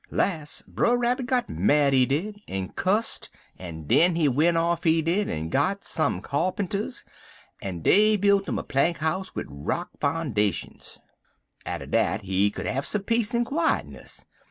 Las' 0.09 0.63
Brer 0.67 0.97
Rabbit 0.97 1.27
got 1.27 1.47
mad, 1.47 1.93
he 1.93 2.07
did, 2.07 2.41
en 2.47 2.69
cusst, 2.69 3.29
en 3.59 3.83
den 3.85 4.15
he 4.15 4.27
went 4.27 4.57
off, 4.57 4.83
he 4.83 4.99
did, 5.03 5.29
en 5.29 5.49
got 5.49 5.83
some 5.83 6.23
kyarpinters, 6.23 7.03
en 7.61 7.81
dey 7.81 8.17
b'ilt 8.17 8.47
'im 8.47 8.57
a 8.57 8.63
plank 8.63 8.97
house 8.97 9.35
wid 9.35 9.45
rock 9.47 9.91
foundashuns. 9.99 10.97
Atter 11.67 11.85
dat 11.85 12.21
he 12.23 12.49
could 12.49 12.65
have 12.65 12.87
some 12.87 13.03
peace 13.03 13.35
en 13.35 13.45
quietness. 13.45 14.25